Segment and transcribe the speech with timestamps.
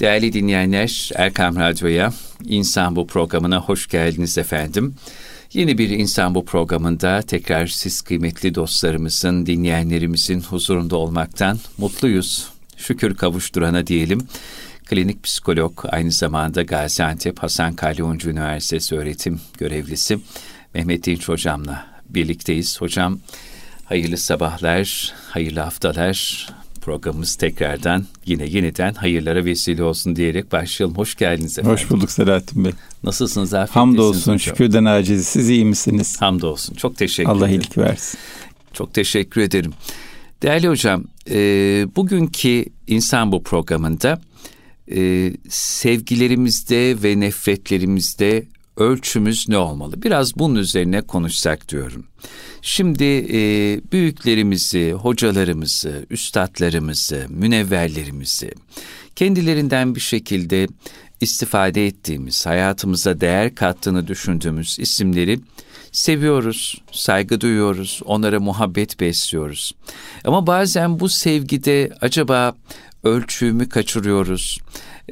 [0.00, 2.12] Değerli dinleyenler, Erkam Radyo'ya,
[2.44, 4.94] İnsan Bu programına hoş geldiniz efendim.
[5.52, 12.48] Yeni bir İnsan Bu programında tekrar siz kıymetli dostlarımızın, dinleyenlerimizin huzurunda olmaktan mutluyuz.
[12.76, 14.28] Şükür kavuşturana diyelim.
[14.84, 20.18] Klinik psikolog, aynı zamanda Gaziantep Hasan Kalyoncu Üniversitesi öğretim görevlisi
[20.74, 22.80] Mehmet Dinç Hocam'la birlikteyiz.
[22.80, 23.20] Hocam
[23.84, 26.48] hayırlı sabahlar, hayırlı haftalar,
[26.88, 30.96] programımız tekrardan yine yeniden hayırlara vesile olsun diyerek başlayalım.
[30.96, 31.72] Hoş geldiniz efendim.
[31.72, 32.72] Hoş bulduk Selahattin Bey.
[33.04, 33.54] Nasılsınız?
[33.54, 35.26] Afiyet Hamdolsun, şükürden aciz.
[35.26, 36.20] Siz iyi misiniz?
[36.20, 36.74] Hamdolsun.
[36.74, 37.60] Çok teşekkür Allah ederim.
[37.60, 38.20] iyilik versin.
[38.72, 39.72] Çok teşekkür ederim.
[40.42, 41.36] Değerli hocam, e,
[41.96, 44.20] bugünkü İnsan Bu programında
[44.92, 48.46] e, sevgilerimizde ve nefretlerimizde
[48.78, 50.02] ölçümüz ne olmalı?
[50.02, 52.06] Biraz bunun üzerine konuşsak diyorum.
[52.62, 53.40] Şimdi e,
[53.92, 58.52] büyüklerimizi, hocalarımızı, üstadlarımızı, münevverlerimizi
[59.18, 60.68] kendilerinden bir şekilde
[61.20, 65.40] istifade ettiğimiz, hayatımıza değer kattığını düşündüğümüz isimleri
[65.92, 69.72] seviyoruz, saygı duyuyoruz, onlara muhabbet besliyoruz.
[70.24, 72.54] Ama bazen bu sevgide acaba
[73.04, 74.58] ölçüğümü kaçırıyoruz.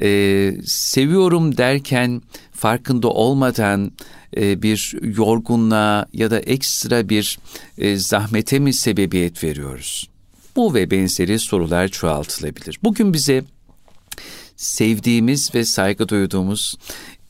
[0.01, 2.21] Ee, seviyorum derken
[2.57, 3.91] farkında olmadan
[4.37, 7.39] e, bir yorgunluğa ya da ekstra bir
[7.77, 10.09] e, zahmete mi sebebiyet veriyoruz?
[10.55, 12.79] Bu ve benzeri sorular çoğaltılabilir.
[12.83, 13.43] Bugün bize
[14.55, 16.75] sevdiğimiz ve saygı duyduğumuz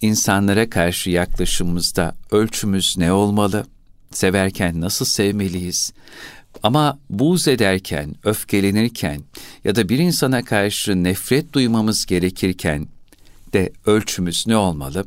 [0.02, 3.66] insanlara karşı yaklaşımımızda ölçümüz ne olmalı?
[4.12, 5.94] Severken nasıl sevmeliyiz?
[6.64, 9.22] Ama buğz ederken, öfkelenirken
[9.64, 12.88] ya da bir insana karşı nefret duymamız gerekirken
[13.54, 15.06] de ölçümüz ne olmalı?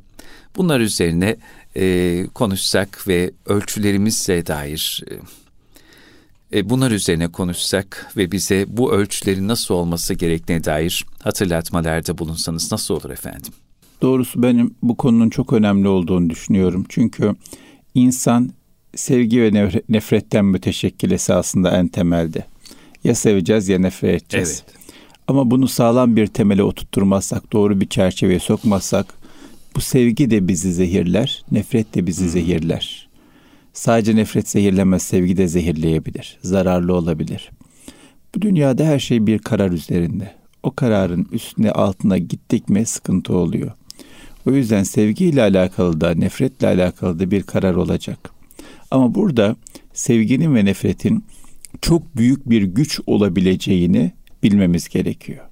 [0.57, 1.37] Bunlar üzerine
[1.77, 9.75] e, konuşsak ve ölçülerimizle dair e, e, bunlar üzerine konuşsak ve bize bu ölçülerin nasıl
[9.75, 13.53] olması gerektiğine dair hatırlatmalarda bulunsanız nasıl olur efendim?
[14.03, 16.87] Doğrusu benim bu konunun çok önemli olduğunu düşünüyorum.
[16.89, 17.35] Çünkü
[17.95, 18.51] insan
[18.95, 22.47] sevgi ve nefretten müteşekkil esasında en temelde.
[23.05, 24.63] Ya seveceğiz ya nefret edeceğiz.
[24.65, 24.77] Evet.
[25.29, 29.20] Ama bunu sağlam bir temele oturtturmazsak, doğru bir çerçeveye sokmazsak
[29.77, 33.09] bu sevgi de bizi zehirler, nefret de bizi zehirler.
[33.73, 37.51] Sadece nefret zehirlemez, sevgi de zehirleyebilir, zararlı olabilir.
[38.35, 40.35] Bu dünyada her şey bir karar üzerinde.
[40.63, 43.73] O kararın üstüne altına gittik mi sıkıntı oluyor.
[44.47, 48.31] O yüzden sevgiyle alakalı da nefretle alakalı da bir karar olacak.
[48.91, 49.57] Ama burada
[49.93, 51.25] sevginin ve nefretin
[51.81, 55.50] çok büyük bir güç olabileceğini bilmemiz gerekiyor.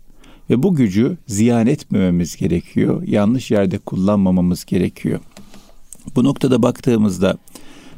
[0.50, 3.02] Ve bu gücü ziyan etmememiz gerekiyor.
[3.06, 5.20] Yanlış yerde kullanmamamız gerekiyor.
[6.16, 7.38] Bu noktada baktığımızda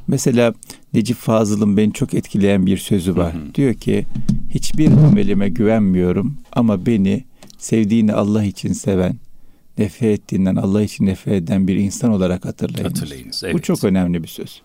[0.08, 0.54] mesela
[0.94, 3.34] Necip Fazıl'ın beni çok etkileyen bir sözü var.
[3.34, 3.54] Hı hı.
[3.54, 4.06] Diyor ki
[4.50, 7.24] hiçbir amelime güvenmiyorum ama beni
[7.58, 9.16] sevdiğini Allah için seven,
[9.78, 12.92] nefret ettiğinden Allah için nefret eden bir insan olarak hatırlayınız.
[12.92, 13.54] Hatırlayınız evet.
[13.54, 14.62] Bu çok önemli bir söz.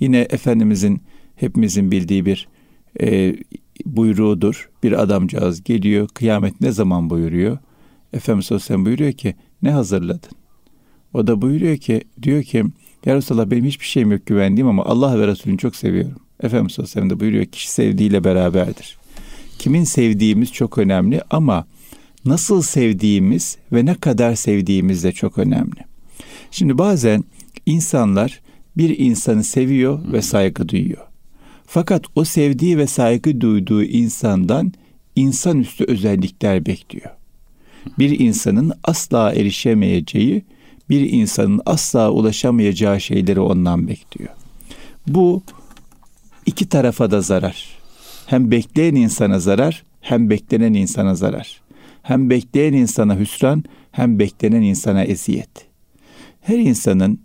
[0.00, 1.00] Yine Efendimizin
[1.36, 2.48] hepimizin bildiği bir
[3.00, 3.36] e,
[3.86, 4.70] buyruğudur.
[4.82, 6.08] Bir adamcağız geliyor.
[6.08, 7.58] Kıyamet ne zaman buyuruyor?
[8.12, 10.30] Efendimiz Aleyhisselam buyuruyor ki ne hazırladın?
[11.14, 12.64] O da buyuruyor ki diyor ki
[13.06, 16.18] ya Resulallah benim hiçbir şeyim yok güvendiğim ama Allah ve Resulünü çok seviyorum.
[16.42, 18.98] Efendimiz Aleyhisselam da buyuruyor kişi sevdiğiyle beraberdir.
[19.58, 21.66] Kimin sevdiğimiz çok önemli ama
[22.24, 25.80] nasıl sevdiğimiz ve ne kadar sevdiğimiz de çok önemli.
[26.50, 27.24] Şimdi bazen
[27.66, 28.40] insanlar
[28.76, 31.09] bir insanı seviyor ve saygı duyuyor.
[31.72, 34.72] Fakat o sevdiği ve saygı duyduğu insandan
[35.16, 37.10] insanüstü özellikler bekliyor.
[37.98, 40.44] Bir insanın asla erişemeyeceği,
[40.88, 44.30] bir insanın asla ulaşamayacağı şeyleri ondan bekliyor.
[45.06, 45.42] Bu
[46.46, 47.68] iki tarafa da zarar.
[48.26, 51.60] Hem bekleyen insana zarar, hem beklenen insana zarar.
[52.02, 55.66] Hem bekleyen insana hüsran, hem beklenen insana eziyet.
[56.40, 57.20] Her insanın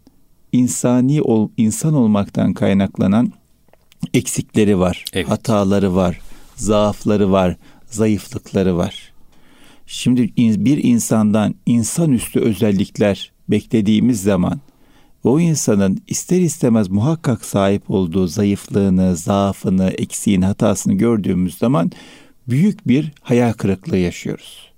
[0.52, 3.34] insani ol, insan olmaktan kaynaklanan
[4.14, 5.30] eksikleri var, evet.
[5.30, 6.20] hataları var,
[6.56, 7.56] zaafları var,
[7.88, 9.14] zayıflıkları var.
[9.88, 14.60] Şimdi bir insandan insanüstü özellikler beklediğimiz zaman
[15.24, 21.92] o insanın ister istemez muhakkak sahip olduğu zayıflığını, zaafını, eksiğini, hatasını gördüğümüz zaman
[22.48, 24.72] büyük bir hayal kırıklığı yaşıyoruz.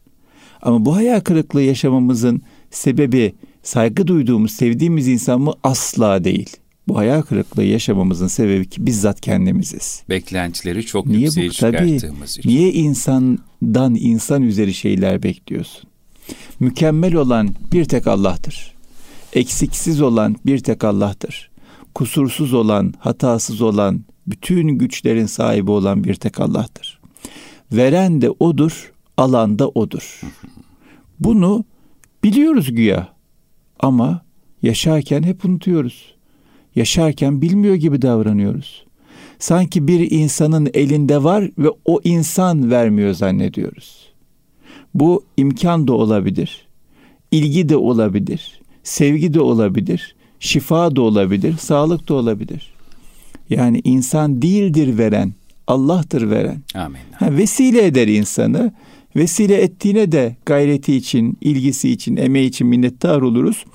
[0.61, 2.41] Ama bu hayal kırıklığı yaşamamızın
[2.71, 5.53] sebebi saygı duyduğumuz, sevdiğimiz insan mı?
[5.63, 6.57] Asla değil.
[6.87, 10.03] Bu hayal kırıklığı yaşamamızın sebebi ki bizzat kendimiziz.
[10.09, 12.49] Beklentileri çok niye yükseğe bu, çıkarttığımız tabii, için.
[12.49, 15.89] Niye insandan insan üzeri şeyler bekliyorsun?
[16.59, 18.73] Mükemmel olan bir tek Allah'tır.
[19.33, 21.49] Eksiksiz olan bir tek Allah'tır.
[21.95, 26.99] Kusursuz olan, hatasız olan, bütün güçlerin sahibi olan bir tek Allah'tır.
[27.71, 30.21] Veren de O'dur, alan da O'dur.
[31.19, 31.65] Bunu
[32.23, 33.13] biliyoruz güya
[33.79, 34.21] ama
[34.61, 36.16] yaşarken hep unutuyoruz.
[36.77, 38.85] Yaşarken bilmiyor gibi davranıyoruz.
[39.39, 44.07] Sanki bir insanın elinde var ve o insan vermiyor zannediyoruz.
[44.93, 46.67] Bu imkan da olabilir.
[47.31, 48.61] ilgi de olabilir.
[48.83, 50.15] Sevgi de olabilir.
[50.39, 51.57] Şifa da olabilir.
[51.57, 52.73] Sağlık da olabilir.
[53.49, 55.33] Yani insan değildir veren.
[55.67, 56.61] Allah'tır veren.
[56.73, 56.99] Amin.
[57.15, 58.73] Ha, vesile eder insanı.
[59.15, 63.65] Vesile ettiğine de gayreti için, ilgisi için, emeği için minnettar oluruz.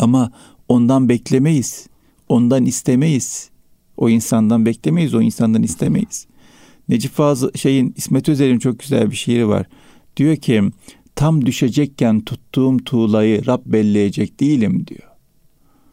[0.00, 0.32] Ama
[0.68, 1.91] ondan beklemeyiz.
[2.32, 3.50] Ondan istemeyiz.
[3.96, 6.26] O insandan beklemeyiz, o insandan istemeyiz.
[6.88, 9.66] Necip Fazıl şeyin İsmet Özer'in çok güzel bir şiiri var.
[10.16, 10.62] Diyor ki
[11.14, 15.10] tam düşecekken tuttuğum tuğlayı Rab belleyecek değilim diyor.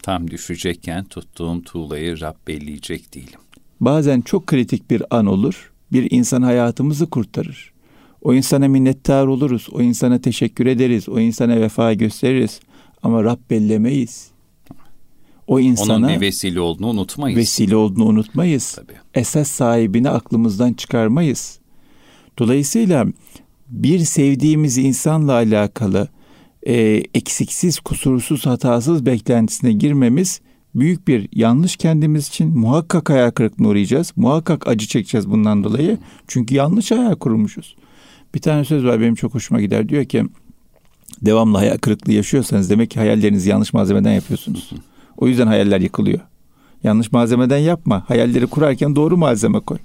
[0.02, 3.40] Tam düşecekken tuttuğum tuğlayı Rab belleyecek değilim.
[3.80, 5.72] Bazen çok kritik bir an olur.
[5.92, 7.74] Bir insan hayatımızı kurtarır.
[8.22, 9.68] O insana minnettar oluruz.
[9.72, 11.10] O insana teşekkür ederiz.
[11.10, 12.60] O insana vefa gösteririz.
[13.04, 14.32] Ama Rab bellemeyiz.
[15.50, 17.38] O insana Onun bir vesile olduğunu unutmayız.
[17.38, 18.74] vesile olduğunu unutmayız.
[18.76, 18.98] Tabii.
[19.14, 21.60] Esas sahibini aklımızdan çıkarmayız.
[22.40, 23.06] Dolayısıyla
[23.70, 26.08] bir sevdiğimiz insanla alakalı
[26.68, 26.74] e,
[27.14, 30.42] eksiksiz, kusursuz, hatasız beklentisine girmemiz
[30.76, 32.60] büyük bir yanlış kendimiz için.
[32.60, 34.14] Muhakkak hayal kırıklığına uğrayacağız.
[34.16, 35.98] Muhakkak acı çekeceğiz bundan dolayı.
[36.28, 37.76] Çünkü yanlış hayal kurmuşuz.
[38.36, 39.90] Bir tane söz var benim çok hoşuma gider.
[39.90, 40.24] Diyor ki
[41.22, 44.72] devamlı hayal kırıklığı yaşıyorsanız demek ki hayallerinizi yanlış malzemeden yapıyorsunuz.
[45.20, 46.20] O yüzden hayaller yıkılıyor.
[46.84, 48.04] Yanlış malzemeden yapma.
[48.08, 49.78] Hayalleri kurarken doğru malzeme koy.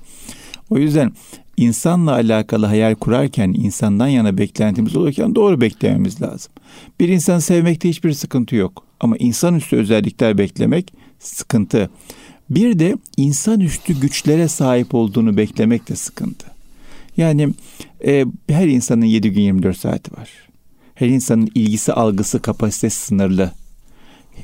[0.71, 1.13] O yüzden
[1.57, 6.53] insanla alakalı hayal kurarken insandan yana beklentimiz olurken doğru beklememiz lazım.
[7.01, 8.85] Bir insanı sevmekte hiçbir sıkıntı yok.
[9.01, 11.91] Ama insanüstü özellikler beklemek sıkıntı.
[12.51, 16.47] Bir de insanüstü güçlere sahip olduğunu beklemek de sıkıntı.
[17.17, 17.49] Yani
[18.07, 20.31] e, her insanın 7 gün 24 saati var.
[20.95, 23.53] Her insanın ilgisi, algısı, kapasitesi sınırlı.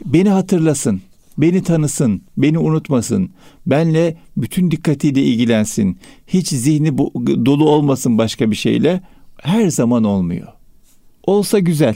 [0.04, 1.00] Beni hatırlasın,
[1.38, 3.30] beni tanısın, beni unutmasın,
[3.66, 6.98] benle bütün dikkatiyle ilgilensin, hiç zihni
[7.46, 9.00] dolu olmasın başka bir şeyle
[9.42, 10.48] her zaman olmuyor.
[11.26, 11.94] Olsa güzel.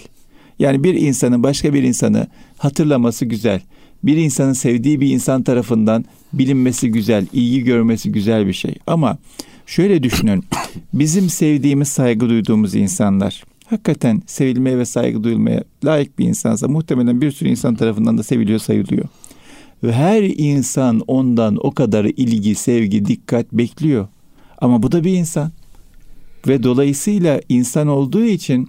[0.59, 2.27] Yani bir insanın başka bir insanı
[2.59, 3.61] hatırlaması güzel.
[4.03, 8.75] Bir insanın sevdiği bir insan tarafından bilinmesi güzel, ilgi görmesi güzel bir şey.
[8.87, 9.19] Ama
[9.67, 10.45] şöyle düşünün.
[10.93, 17.31] Bizim sevdiğimiz, saygı duyduğumuz insanlar hakikaten sevilmeye ve saygı duyulmaya layık bir insansa muhtemelen bir
[17.31, 19.05] sürü insan tarafından da seviliyor, sayılıyor.
[19.83, 24.09] Ve her insan ondan o kadar ilgi, sevgi, dikkat bekliyor.
[24.59, 25.51] Ama bu da bir insan.
[26.49, 28.69] Ve dolayısıyla insan olduğu için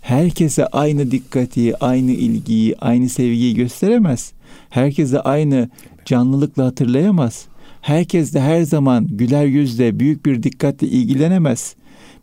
[0.00, 4.32] herkese aynı dikkati, aynı ilgiyi, aynı sevgiyi gösteremez.
[4.70, 5.68] Herkese aynı
[6.04, 7.46] canlılıkla hatırlayamaz.
[7.80, 11.74] Herkes de her zaman güler yüzle, büyük bir dikkatle ilgilenemez.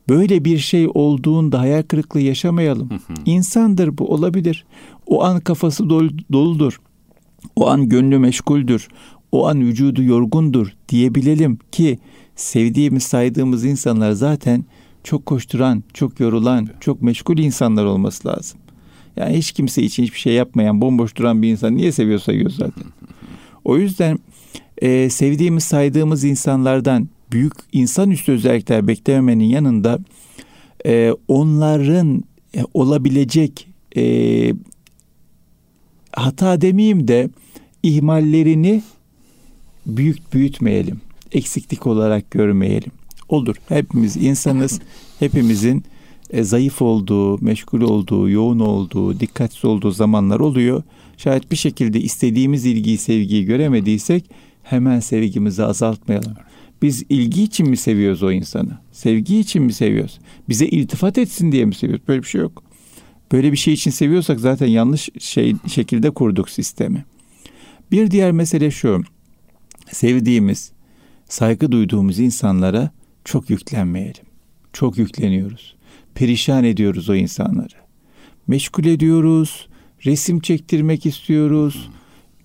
[0.10, 2.90] Böyle bir şey olduğunda hayal kırıklığı yaşamayalım.
[3.26, 4.66] İnsandır bu olabilir.
[5.08, 5.90] O an kafası
[6.34, 6.82] doludur.
[7.56, 8.88] O an gönlü meşguldür.
[9.32, 12.00] O an vücudu yorgundur diyebilelim ki
[12.36, 14.66] sevdiğimiz, saydığımız insanlar zaten
[15.04, 18.60] çok koşturan, çok yorulan, çok meşgul insanlar olması lazım.
[19.16, 22.84] Yani hiç kimse için hiçbir şey yapmayan, bomboş duran bir insan niye seviyor sayıyor zaten.
[23.64, 24.20] O yüzden
[24.78, 30.00] e, sevdiğimiz, saydığımız insanlardan büyük insanüstü özellikler beklememenin yanında
[30.86, 32.24] e, onların
[32.56, 33.68] e, olabilecek
[33.98, 34.54] e,
[36.12, 37.30] hata demeyeyim de
[37.84, 38.84] ihmallerini
[39.86, 41.02] büyük büyütmeyelim.
[41.32, 42.92] Eksiklik olarak görmeyelim.
[43.30, 43.56] Olur.
[43.70, 44.80] Hepimiz insanız.
[45.20, 45.84] Hepimizin
[46.30, 50.84] e, zayıf olduğu, meşgul olduğu, yoğun olduğu, dikkatsiz olduğu zamanlar oluyor.
[51.18, 54.26] Şayet bir şekilde istediğimiz ilgiyi, sevgiyi göremediysek
[54.64, 56.34] hemen sevgimizi azaltmayalım.
[56.82, 58.80] Biz ilgi için mi seviyoruz o insanı?
[58.92, 60.20] Sevgi için mi seviyoruz?
[60.50, 62.08] Bize iltifat etsin diye mi seviyoruz?
[62.08, 62.64] Böyle bir şey yok.
[63.32, 67.06] Böyle bir şey için seviyorsak zaten yanlış şey şekilde kurduk sistemi.
[67.92, 69.04] Bir diğer mesele şu.
[69.92, 70.72] Sevdiğimiz,
[71.30, 72.92] saygı duyduğumuz insanlara
[73.26, 74.26] çok yüklenmeyelim.
[74.74, 75.76] Çok yükleniyoruz.
[76.16, 77.76] Perişan ediyoruz o insanları.
[78.48, 79.68] Meşgul ediyoruz.
[80.06, 81.90] Resim çektirmek istiyoruz.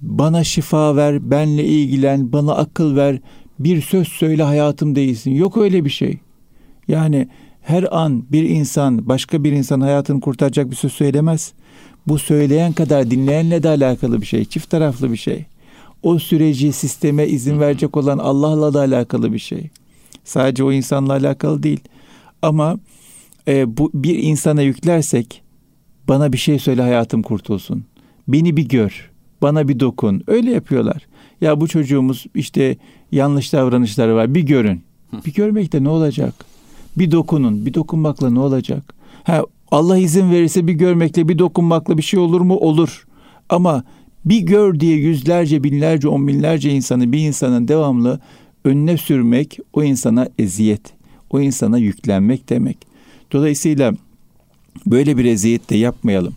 [0.01, 3.21] Bana şifa ver, benle ilgilen, bana akıl ver.
[3.59, 5.31] Bir söz söyle hayatım değilsin.
[5.31, 6.19] Yok öyle bir şey.
[6.89, 7.29] Yani
[7.63, 11.53] her an bir insan başka bir insan hayatını kurtaracak bir söz söylemez.
[12.07, 14.45] Bu söyleyen kadar dinleyenle de alakalı bir şey.
[14.45, 15.45] Çift taraflı bir şey.
[16.03, 19.71] O süreci sisteme izin verecek olan Allah'la da alakalı bir şey.
[20.25, 21.81] Sadece o insanla alakalı değil.
[22.43, 22.79] Ama
[23.49, 25.43] e, bu bir insana yüklersek
[26.09, 27.85] bana bir şey söyle hayatım kurtulsun.
[28.29, 29.11] Beni bir gör.
[29.47, 30.23] Bana bir dokun.
[30.27, 31.07] Öyle yapıyorlar.
[31.41, 32.77] Ya bu çocuğumuz işte
[33.13, 34.35] yanlış davranışları var.
[34.35, 34.83] Bir görün.
[35.27, 36.35] Bir görmekte ne olacak?
[36.99, 37.67] Bir dokunun.
[37.67, 38.95] Bir dokunmakla ne olacak?
[39.25, 42.57] Ha Allah izin verirse bir görmekle bir dokunmakla bir şey olur mu?
[42.57, 43.07] Olur.
[43.49, 43.85] Ama
[44.25, 48.21] bir gör diye yüzlerce, binlerce, on binlerce insanı bir insanın devamlı
[48.65, 50.93] önüne sürmek o insana eziyet,
[51.31, 52.79] o insana yüklenmek demek.
[53.33, 53.95] Dolayısıyla
[54.87, 56.35] böyle bir eziyet de yapmayalım.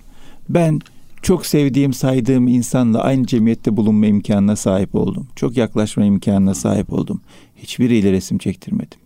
[0.49, 0.79] Ben
[1.21, 5.27] çok sevdiğim, saydığım insanla aynı cemiyette bulunma imkanına sahip oldum.
[5.35, 7.21] Çok yaklaşma imkanına sahip oldum.
[7.55, 8.99] Hiçbiriyle resim çektirmedim.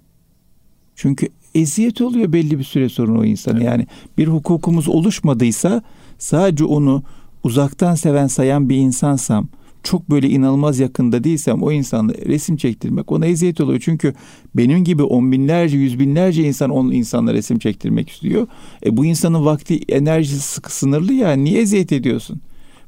[0.96, 3.58] Çünkü eziyet oluyor belli bir süre sonra o insana.
[3.58, 3.66] Evet.
[3.66, 5.82] Yani bir hukukumuz oluşmadıysa
[6.18, 7.04] sadece onu
[7.44, 9.48] uzaktan seven sayan bir insansam
[9.84, 13.82] çok böyle inanılmaz yakında değilsem o insanla resim çektirmek ona eziyet oluyor.
[13.84, 14.14] Çünkü
[14.56, 18.48] benim gibi on binlerce, yüz binlerce insan on insanla resim çektirmek istiyor.
[18.86, 22.42] E bu insanın vakti, enerjisi sıkı sınırlı ya niye eziyet ediyorsun?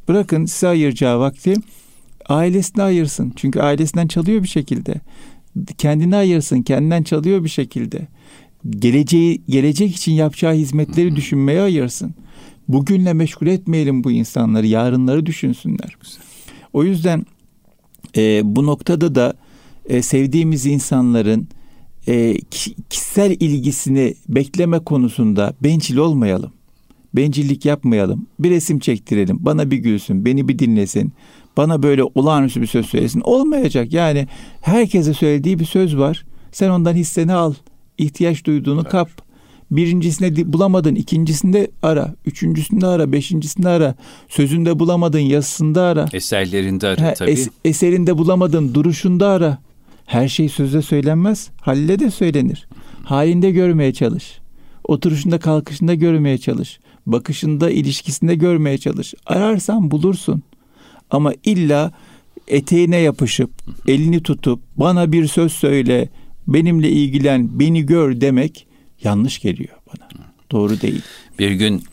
[0.07, 1.53] Bırakın size ayıracağı vakti
[2.29, 3.33] ailesine ayırsın.
[3.35, 4.95] Çünkü ailesinden çalıyor bir şekilde.
[5.77, 8.07] Kendine ayırsın, kendinden çalıyor bir şekilde.
[8.69, 12.15] Geleceği, gelecek için yapacağı hizmetleri düşünmeye ayırsın.
[12.67, 15.97] Bugünle meşgul etmeyelim bu insanları, yarınları düşünsünler.
[16.75, 17.25] O yüzden
[18.17, 19.33] e, bu noktada da
[19.85, 21.47] e, sevdiğimiz insanların
[22.07, 22.37] e,
[22.89, 26.51] kişisel ilgisini bekleme konusunda bencil olmayalım.
[27.13, 28.27] Bencillik yapmayalım.
[28.39, 29.37] Bir resim çektirelim.
[29.39, 31.13] Bana bir gülsün, beni bir dinlesin.
[31.57, 33.21] Bana böyle olağanüstü bir söz söylesin.
[33.21, 33.93] Olmayacak.
[33.93, 34.27] Yani
[34.61, 36.25] herkese söylediği bir söz var.
[36.51, 37.53] Sen ondan hisseni al.
[37.97, 38.91] ihtiyaç duyduğunu evet.
[38.91, 39.24] kap.
[39.71, 43.95] Birincisinde bulamadın, ikincisinde ara, üçüncüsünde ara, beşincisinde ara,
[44.29, 46.05] sözünde bulamadın, yazısında ara.
[46.13, 47.31] Eserlerinde ara ha, tabii.
[47.31, 49.57] Es, eserinde bulamadın, duruşunda ara.
[50.05, 52.67] Her şey sözde söylenmez, halle de söylenir.
[53.03, 54.39] Halinde görmeye çalış.
[54.83, 56.79] Oturuşunda, kalkışında görmeye çalış.
[57.05, 59.13] Bakışında, ilişkisinde görmeye çalış.
[59.25, 60.43] Ararsan bulursun.
[61.11, 61.91] Ama illa
[62.47, 63.51] eteğine yapışıp,
[63.87, 66.09] elini tutup, bana bir söz söyle,
[66.47, 68.67] benimle ilgilen, beni gör demek
[69.05, 70.09] yanlış geliyor bana.
[70.51, 71.01] Doğru değil.
[71.39, 71.83] Bir gün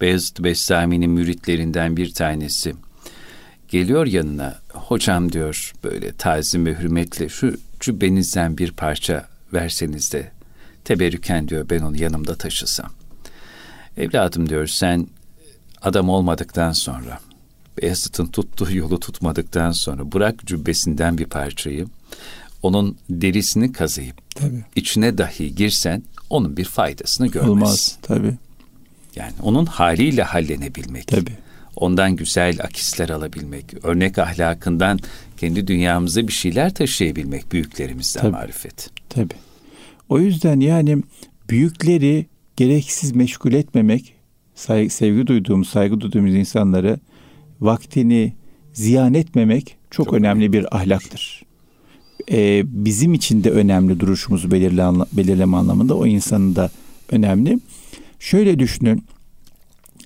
[0.00, 2.74] Beyazıt Bestami'nin müritlerinden bir tanesi
[3.68, 4.58] geliyor yanına.
[4.68, 10.30] Hocam diyor böyle tazim ve hürmetle şu cübbenizden bir parça verseniz de
[10.84, 12.90] teberrüken diyor ben onu yanımda taşısam.
[13.96, 15.06] Evladım diyor sen
[15.82, 17.18] adam olmadıktan sonra
[17.82, 21.86] Beyazıt'ın tuttuğu yolu tutmadıktan sonra bırak cübbesinden bir parçayı
[22.62, 24.64] onun derisini kazıyıp tabii.
[24.76, 27.50] içine dahi girsen onun bir faydasını görmez.
[27.50, 28.34] Olmaz tabii.
[29.16, 31.06] Yani onun haliyle hallenebilmek.
[31.06, 31.36] Tabii.
[31.76, 34.98] Ondan güzel akisler alabilmek, örnek ahlakından
[35.36, 38.32] kendi dünyamıza bir şeyler taşıyabilmek büyüklerimizden tabii.
[38.32, 38.90] marifet.
[39.08, 39.34] Tabii.
[40.08, 41.02] O yüzden yani
[41.50, 42.26] büyükleri
[42.56, 44.14] gereksiz meşgul etmemek,
[44.54, 47.00] saygı, sevgi duyduğumuz, saygı duyduğumuz insanları
[47.60, 48.32] vaktini
[48.72, 51.42] ziyan etmemek çok, çok önemli, önemli bir ahlaktır
[52.30, 56.70] e, bizim için de önemli duruşumuzu belirle, belirleme anlamında o insanın da
[57.10, 57.58] önemli.
[58.18, 59.04] Şöyle düşünün,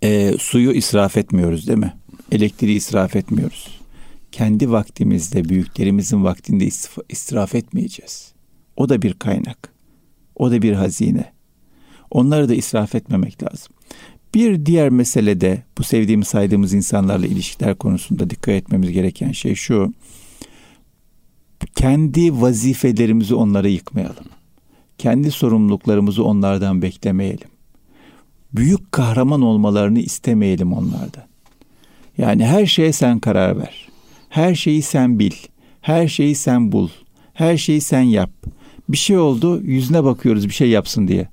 [0.02, 1.94] e, suyu israf etmiyoruz değil mi?
[2.32, 3.80] Elektriği israf etmiyoruz.
[4.32, 6.68] Kendi vaktimizde, büyüklerimizin vaktinde
[7.08, 8.32] israf etmeyeceğiz.
[8.76, 9.73] O da bir kaynak.
[10.35, 11.32] O da bir hazine.
[12.11, 13.73] Onları da israf etmemek lazım.
[14.35, 19.92] Bir diğer mesele de bu sevdiğimiz saydığımız insanlarla ilişkiler konusunda dikkat etmemiz gereken şey şu
[21.75, 24.25] kendi vazifelerimizi onlara yıkmayalım.
[24.98, 27.48] Kendi sorumluluklarımızı onlardan beklemeyelim.
[28.52, 31.25] Büyük kahraman olmalarını istemeyelim onlardan.
[32.18, 33.88] Yani her şeye sen karar ver.
[34.28, 35.32] Her şeyi sen bil.
[35.80, 36.88] Her şeyi sen bul.
[37.34, 38.30] Her şeyi sen yap.
[38.88, 41.28] Bir şey oldu yüzüne bakıyoruz bir şey yapsın diye.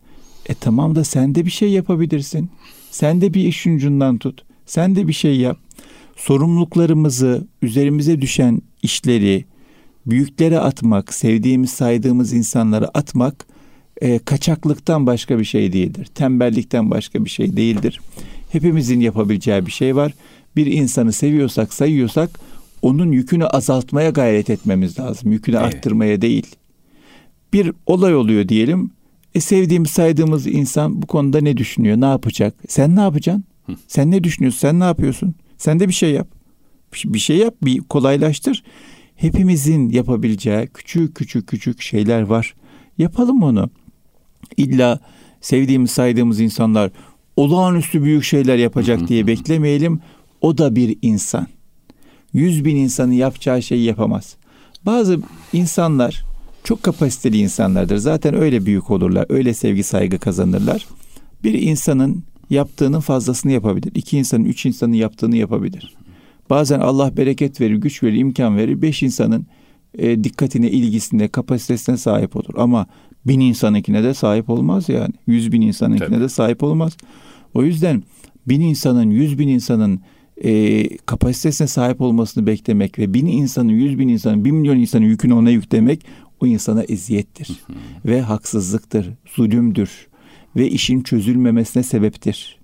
[0.46, 2.50] E tamam da sen de bir şey yapabilirsin.
[2.92, 4.44] Sen de bir iş ucundan tut.
[4.66, 5.58] Sen de bir şey yap.
[6.16, 9.46] Sorumluluklarımızı, üzerimize düşen işleri,
[10.06, 13.46] büyüklere atmak, sevdiğimiz, saydığımız insanlara atmak
[14.02, 16.08] e, kaçaklıktan başka bir şey değildir.
[16.16, 18.02] Tembellikten başka bir şey değildir.
[18.52, 20.14] Hepimizin yapabileceği bir şey var.
[20.56, 22.40] Bir insanı seviyorsak, sayıyorsak
[22.82, 25.32] onun yükünü azaltmaya gayret etmemiz lazım.
[25.32, 25.66] Yükünü evet.
[25.66, 26.56] arttırmaya değil.
[27.54, 28.92] Bir olay oluyor diyelim.
[29.36, 32.56] E sevdiğimiz, saydığımız insan bu konuda ne düşünüyor, ne yapacak?
[32.68, 33.44] Sen ne yapacaksın?
[33.66, 33.76] Hı.
[33.88, 34.60] Sen ne düşünüyorsun?
[34.60, 35.36] Sen ne yapıyorsun?
[35.58, 36.28] Sen de bir şey yap.
[37.06, 38.64] Bir şey yap, bir kolaylaştır.
[39.16, 42.56] Hepimizin yapabileceği küçük küçük küçük şeyler var.
[42.98, 43.70] Yapalım onu.
[44.58, 45.00] İlla
[45.42, 46.92] sevdiğimiz saydığımız insanlar
[47.36, 50.00] olağanüstü büyük şeyler yapacak diye beklemeyelim.
[50.42, 51.48] O da bir insan.
[52.34, 54.36] Yüz bin insanın yapacağı şeyi yapamaz.
[54.86, 55.20] Bazı
[55.54, 56.26] insanlar
[56.64, 57.98] çok kapasiteli insanlardır.
[57.98, 59.26] Zaten öyle büyük olurlar.
[59.30, 60.88] Öyle sevgi saygı kazanırlar.
[61.44, 63.92] Bir insanın yaptığının fazlasını yapabilir.
[63.96, 65.96] İki insanın, üç insanın yaptığını yapabilir.
[66.50, 68.82] Bazen Allah bereket verir, güç verir, imkan verir.
[68.82, 69.46] Beş insanın
[69.98, 72.54] e, dikkatine, ilgisine, kapasitesine sahip olur.
[72.58, 72.88] Ama
[73.26, 75.14] bin insanınkine de sahip olmaz yani.
[75.28, 76.22] Yüz bin insanınkine Tabii.
[76.22, 76.98] de sahip olmaz.
[77.54, 78.04] O yüzden
[78.48, 80.02] bin insanın, yüz bin insanın
[80.44, 85.34] e, kapasitesine sahip olmasını beklemek ve bin insanın, yüz bin insanın, bir milyon insanın yükünü
[85.34, 86.06] ona yüklemek
[86.42, 87.50] o insana eziyettir.
[88.06, 90.08] ve haksızlıktır, zulümdür
[90.56, 92.60] ve işin çözülmemesine sebeptir.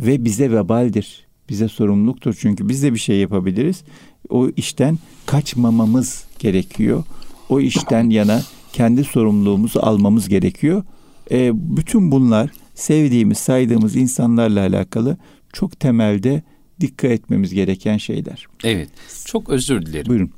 [0.00, 2.36] Ve bize vebaldir, bize sorumluluktur.
[2.40, 3.82] Çünkü biz de bir şey yapabiliriz.
[4.28, 7.04] O işten kaçmamamız gerekiyor.
[7.48, 10.84] O işten yana kendi sorumluluğumuzu almamız gerekiyor.
[11.30, 15.16] E, bütün bunlar sevdiğimiz, saydığımız insanlarla alakalı
[15.52, 16.42] çok temelde
[16.80, 18.46] dikkat etmemiz gereken şeyler.
[18.64, 18.88] Evet.
[19.24, 20.06] Çok özür dilerim.
[20.06, 20.30] Buyurun.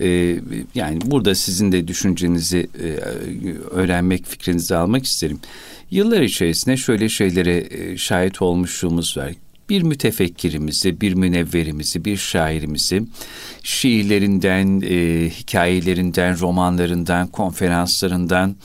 [0.00, 0.40] Ee,
[0.74, 2.86] yani burada sizin de düşüncenizi e,
[3.70, 5.38] öğrenmek, fikrinizi almak isterim.
[5.90, 9.32] Yıllar içerisinde şöyle şeylere e, şahit olmuşluğumuz var.
[9.68, 13.02] Bir mütefekkirimizi, bir münevverimizi, bir şairimizi
[13.62, 18.56] şiirlerinden, e, hikayelerinden, romanlarından, konferanslarından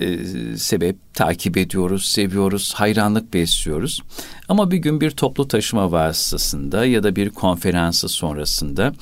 [0.00, 0.18] e,
[0.56, 4.02] sebep takip ediyoruz, seviyoruz, hayranlık besliyoruz.
[4.48, 8.92] Ama bir gün bir toplu taşıma vasıtasında ya da bir konferansı sonrasında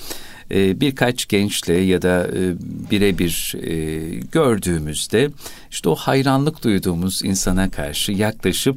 [0.51, 2.55] e, birkaç gençle ya da e,
[2.91, 3.99] birebir e,
[4.33, 5.31] gördüğümüzde
[5.71, 8.77] işte o hayranlık duyduğumuz insana karşı yaklaşıp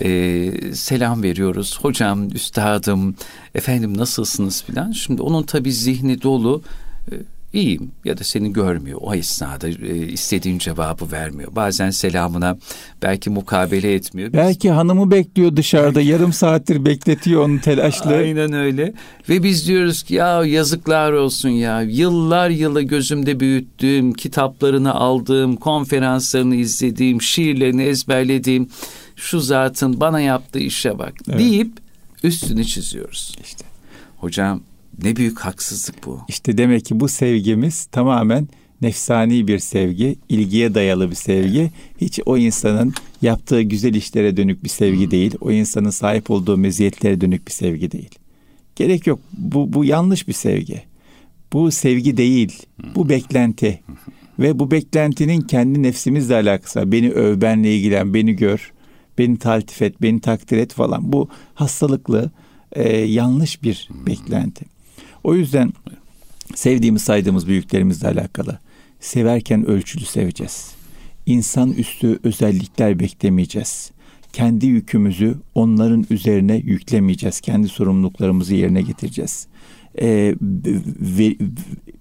[0.00, 1.78] e, selam veriyoruz.
[1.82, 3.14] Hocam, üstadım,
[3.54, 4.92] efendim nasılsınız filan.
[4.92, 6.62] Şimdi onun tabii zihni dolu.
[7.54, 8.98] İyiyim ya da seni görmüyor.
[9.02, 11.56] O esnada e, istediğin cevabı vermiyor.
[11.56, 12.58] Bazen selamına
[13.02, 14.28] belki mukabele etmiyor.
[14.32, 18.10] Biz- Belki hanımı bekliyor dışarıda yarım saattir bekletiyor onu telaşlı.
[18.14, 18.92] Aynen öyle.
[19.28, 21.82] Ve biz diyoruz ki ya yazıklar olsun ya.
[21.82, 28.68] Yıllar yılı gözümde büyüttüğüm, kitaplarını aldığım, konferanslarını izlediğim, şiirlerini ezberlediğim
[29.16, 31.38] şu zatın bana yaptığı işe bak Evet.
[31.38, 31.72] deyip
[32.22, 33.36] üstünü çiziyoruz.
[33.44, 33.64] İşte.
[34.18, 34.60] Hocam
[35.02, 36.20] ne büyük haksızlık bu.
[36.28, 38.48] İşte demek ki bu sevgimiz tamamen
[38.82, 41.70] nefsani bir sevgi, ilgiye dayalı bir sevgi.
[42.00, 45.34] Hiç o insanın yaptığı güzel işlere dönük bir sevgi değil.
[45.40, 48.10] O insanın sahip olduğu meziyetlere dönük bir sevgi değil.
[48.76, 49.20] Gerek yok.
[49.32, 50.82] Bu, bu yanlış bir sevgi.
[51.52, 52.62] Bu sevgi değil.
[52.94, 53.80] Bu beklenti.
[54.38, 56.92] Ve bu beklentinin kendi nefsimizle alakası.
[56.92, 58.72] Beni öv, benle ilgilen, beni gör,
[59.18, 61.12] beni taltif et, beni takdir et falan.
[61.12, 62.30] Bu hastalıklı,
[62.72, 64.73] e, yanlış bir beklenti.
[65.24, 65.72] O yüzden
[66.54, 68.58] sevdiğimiz saydığımız büyüklerimizle alakalı
[69.00, 70.74] severken ölçülü seveceğiz.
[71.26, 73.90] İnsan üstü özellikler beklemeyeceğiz.
[74.32, 77.40] Kendi yükümüzü onların üzerine yüklemeyeceğiz.
[77.40, 79.46] Kendi sorumluluklarımızı yerine getireceğiz.
[80.00, 80.34] Ee,
[81.00, 81.36] ve,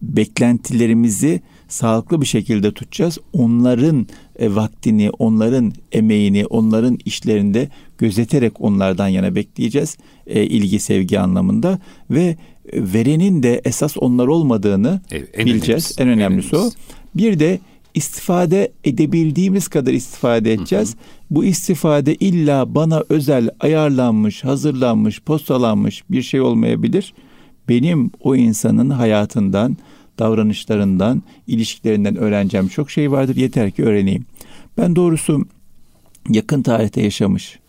[0.02, 3.18] beklentilerimizi sağlıklı bir şekilde tutacağız.
[3.34, 4.08] Onların
[4.40, 9.98] e, vaktini, onların emeğini, onların işlerinde gözeterek onlardan yana bekleyeceğiz.
[10.28, 12.38] E, ilgi, sevgi anlamında ve
[12.74, 15.96] verenin de esas onlar olmadığını Evet, en bileceğiz.
[16.00, 16.60] önemlisi, En önemlisi o.
[16.60, 16.78] önemlisi.
[17.16, 17.60] Bir de
[17.94, 20.96] istifade edebildiğimiz kadar istifade edeceğiz.
[21.30, 27.14] Bu istifade illa bana özel ayarlanmış, hazırlanmış, postalanmış bir şey olmayabilir.
[27.70, 29.78] Benim o insanın hayatından,
[30.20, 33.36] davranışlarından, ilişkilerinden öğreneceğim çok şey vardır.
[33.36, 34.26] Yeter ki öğreneyim.
[34.78, 35.46] Ben doğrusu
[36.30, 37.60] yakın tarihte yaşamış,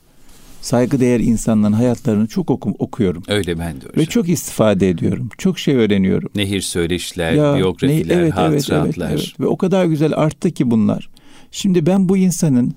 [0.64, 3.22] saygıdeğer insanların hayatlarını çok okum, okuyorum.
[3.29, 3.96] Öyle ben de hocam.
[3.96, 5.29] Ve çok istifade ediyorum.
[5.38, 6.31] Çok şey öğreniyorum.
[6.35, 9.11] Nehir söyleşiler, Ya, biyografiler, ne- evet, evet, hatıratlar.
[9.11, 9.40] evet, evet.
[9.40, 11.11] Ve o kadar güzel arttı ki bunlar.
[11.50, 12.74] Şimdi ben bu insanın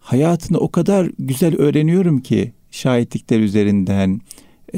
[0.00, 4.20] hayatını o kadar güzel öğreniyorum ki şahitlikler üzerinden,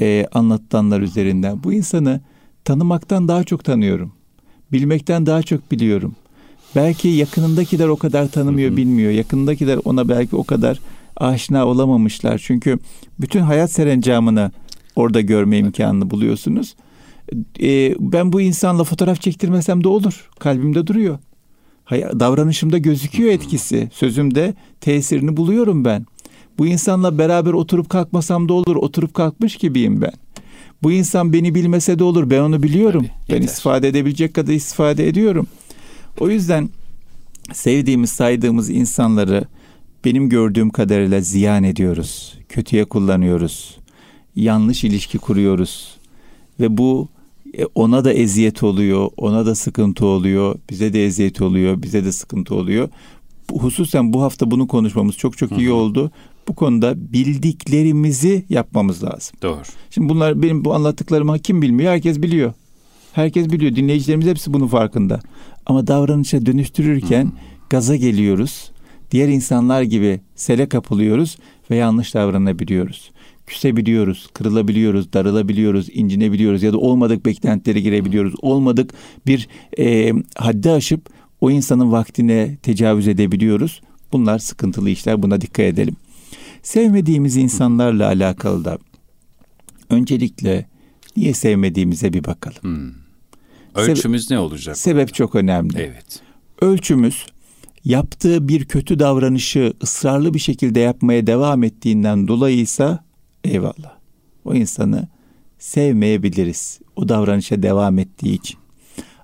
[0.00, 1.64] e, anlatılanlar üzerinden.
[1.64, 2.20] Bu insanı
[2.64, 4.12] tanımaktan daha çok tanıyorum.
[4.72, 6.16] Bilmekten daha çok biliyorum.
[6.76, 9.10] Belki yakınındakiler o kadar tanımıyor, bilmiyor.
[9.10, 10.80] Yakınındakiler ona belki o kadar
[11.16, 12.38] aşina olamamışlar.
[12.44, 12.78] Çünkü
[13.20, 14.50] bütün hayat serencamını
[14.96, 16.74] orada görme imkanını buluyorsunuz.
[17.62, 20.30] E, ben bu insanla fotoğraf çektirmesem de olur.
[20.38, 21.18] Kalbimde duruyor.
[21.92, 23.90] Davranışımda gözüküyor etkisi.
[23.92, 26.06] Sözümde tesirini buluyorum ben.
[26.58, 28.76] Bu insanla beraber oturup kalkmasam da olur.
[28.76, 30.12] Oturup kalkmış gibiyim ben.
[30.82, 32.30] Bu insan beni bilmese de olur.
[32.30, 33.02] Ben onu biliyorum.
[33.02, 33.48] Tabii, ben yeter.
[33.48, 35.46] istifade edebilecek kadar istifade ediyorum.
[36.20, 36.68] O yüzden
[37.52, 39.44] sevdiğimiz, saydığımız insanları
[40.06, 42.38] benim gördüğüm kadarıyla ziyan ediyoruz.
[42.48, 43.76] Kötüye kullanıyoruz.
[44.36, 45.96] Yanlış ilişki kuruyoruz.
[46.60, 47.08] Ve bu
[47.58, 52.12] e, ona da eziyet oluyor, ona da sıkıntı oluyor, bize de eziyet oluyor, bize de
[52.12, 52.88] sıkıntı oluyor.
[53.52, 56.10] Hususen bu hafta bunu konuşmamız çok çok iyi oldu.
[56.48, 59.36] Bu konuda bildiklerimizi yapmamız lazım.
[59.42, 59.62] Doğru.
[59.90, 61.92] Şimdi bunlar benim bu anlattıklarımı kim bilmiyor?
[61.92, 62.52] Herkes biliyor.
[63.12, 63.76] Herkes biliyor.
[63.76, 65.20] Dinleyicilerimiz hepsi bunun farkında.
[65.66, 67.32] Ama davranışa dönüştürürken
[67.70, 68.70] gaza geliyoruz.
[69.10, 71.36] Diğer insanlar gibi sele kapılıyoruz
[71.70, 73.10] ve yanlış davranabiliyoruz.
[73.46, 78.34] Küsebiliyoruz, kırılabiliyoruz, darılabiliyoruz, incinebiliyoruz ya da olmadık beklentileri girebiliyoruz.
[78.42, 78.94] Olmadık
[79.26, 81.08] bir e, haddi aşıp
[81.40, 83.80] o insanın vaktine tecavüz edebiliyoruz.
[84.12, 85.22] Bunlar sıkıntılı işler.
[85.22, 85.96] Buna dikkat edelim.
[86.62, 88.78] Sevmediğimiz insanlarla alakalı da
[89.90, 90.66] öncelikle
[91.16, 92.62] niye sevmediğimize bir bakalım.
[92.62, 92.90] Hmm.
[93.74, 94.78] Ölçümüz Sebe- ne olacak?
[94.78, 95.78] Sebep çok önemli.
[95.78, 96.20] Evet.
[96.60, 97.26] Ölçümüz
[97.86, 103.04] yaptığı bir kötü davranışı ısrarlı bir şekilde yapmaya devam ettiğinden dolayıysa
[103.44, 103.98] eyvallah.
[104.44, 105.08] O insanı
[105.58, 106.80] sevmeyebiliriz.
[106.96, 108.58] O davranışa devam ettiği için.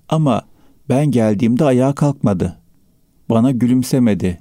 [0.09, 0.43] Ama
[0.89, 2.59] ben geldiğimde ayağa kalkmadı.
[3.31, 4.39] Bana gülümsemedi.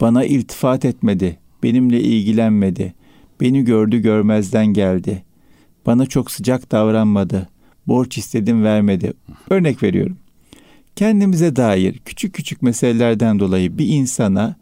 [0.00, 1.38] Bana iltifat etmedi.
[1.62, 2.94] Benimle ilgilenmedi.
[3.40, 5.24] Beni gördü görmezden geldi.
[5.86, 7.48] Bana çok sıcak davranmadı.
[7.86, 9.12] Borç istedim vermedi.
[9.50, 10.18] Örnek veriyorum.
[10.96, 14.56] Kendimize dair küçük küçük meselelerden dolayı bir insana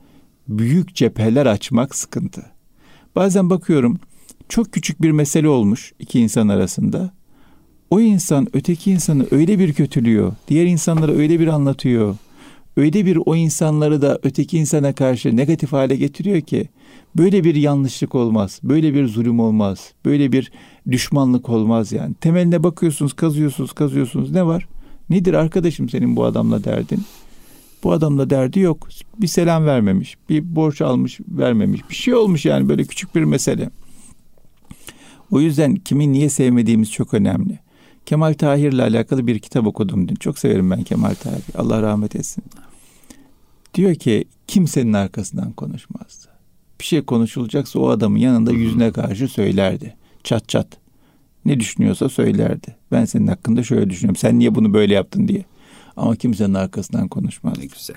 [0.49, 2.43] büyük cepheler açmak sıkıntı.
[3.17, 3.99] Bazen bakıyorum
[4.49, 7.13] çok küçük bir mesele olmuş iki insan arasında.
[7.91, 12.17] O insan öteki insanı öyle bir kötülüyor, diğer insanlara öyle bir anlatıyor,
[12.77, 16.69] öyle bir o insanları da öteki insana karşı negatif hale getiriyor ki
[17.17, 20.53] böyle bir yanlışlık olmaz, böyle bir zulüm olmaz, böyle bir
[20.91, 22.15] düşmanlık olmaz yani.
[22.15, 24.69] Temeline bakıyorsunuz, kazıyorsunuz, kazıyorsunuz ne var?
[25.11, 27.05] Nedir arkadaşım senin bu adamla derdin?
[27.85, 28.89] Bu adamla derdi yok.
[29.19, 31.91] Bir selam vermemiş, bir borç almış vermemiş.
[31.91, 33.71] Bir şey olmuş yani böyle küçük bir mesele.
[35.31, 37.59] O yüzden kimi niye sevmediğimiz çok önemli.
[38.07, 40.15] Kemal Tahir'le alakalı bir kitap okudum dün.
[40.15, 41.43] Çok severim ben Kemal Tahir.
[41.55, 42.45] Allah rahmet etsin.
[43.75, 46.29] Diyor ki kimsenin arkasından konuşmazdı.
[46.81, 49.97] Bir şey konuşulacaksa o adamın yanında yüzüne karşı söylerdi.
[50.25, 50.84] Çat çat.
[51.47, 52.77] Ne düşünüyorsa söylerdi.
[52.93, 54.17] Ben senin hakkında şöyle düşünüyorum.
[54.17, 55.45] Sen niye bunu böyle yaptın diye.
[55.97, 57.59] Ama kimsenin arkasından konuşmaz.
[57.59, 57.97] Ne güzel.